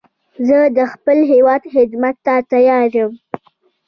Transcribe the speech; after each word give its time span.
زه 0.47 0.57
د 0.77 0.79
خپل 0.93 1.17
هېواد 1.31 1.61
خدمت 1.73 2.15
ته 2.25 2.33
تیار 2.51 2.89
یم 2.97 3.11